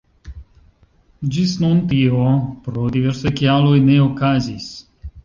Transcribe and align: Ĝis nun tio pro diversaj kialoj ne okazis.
Ĝis 1.35 1.53
nun 1.63 1.81
tio 1.91 2.23
pro 2.69 2.87
diversaj 2.97 3.33
kialoj 3.43 3.75
ne 3.91 3.99
okazis. 4.07 4.73